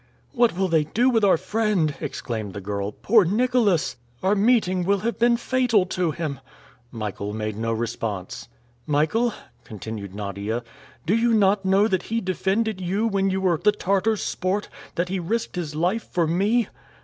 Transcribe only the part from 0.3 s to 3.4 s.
"What will they do with our friend?" exclaimed the girl. "Poor